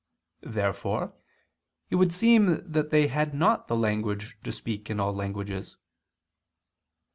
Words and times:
Therefore 0.49 1.13
it 1.91 1.95
would 1.97 2.11
seem 2.11 2.67
that 2.67 2.89
they 2.89 3.05
had 3.05 3.35
not 3.35 3.67
the 3.67 3.75
knowledge 3.75 4.35
to 4.43 4.51
speak 4.51 4.89
in 4.89 4.99
all 4.99 5.13
languages. 5.13 5.77